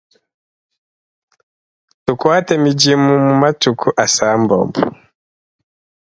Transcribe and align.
Tukuate 2.05 2.53
midimu 2.63 3.13
mu 3.25 3.33
matuku 3.41 3.87
asambombo. 4.05 4.81